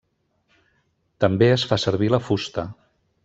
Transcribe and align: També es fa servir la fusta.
També 1.25 1.51
es 1.57 1.65
fa 1.73 1.79
servir 1.83 2.11
la 2.13 2.21
fusta. 2.31 2.65